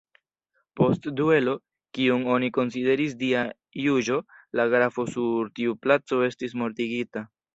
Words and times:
Post 0.79 1.03
duelo, 1.19 1.51
kiun 1.97 2.23
oni 2.37 2.49
konsideris 2.55 3.13
Dia 3.21 3.43
juĝo, 3.83 4.17
la 4.61 4.67
grafo 4.73 5.07
sur 5.17 5.53
tiu 5.61 5.79
placo 5.87 6.23
estis 6.31 6.57
mortigita. 6.65 7.27